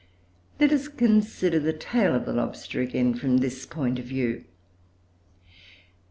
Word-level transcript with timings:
Let 0.59 0.71
us 0.73 0.87
consider 0.87 1.59
the 1.59 1.73
tail 1.73 2.15
of 2.15 2.25
the 2.25 2.33
lobster 2.33 2.81
again 2.81 3.13
from 3.13 3.37
this 3.37 3.67
point 3.67 3.99
of 3.99 4.05
view. 4.05 4.45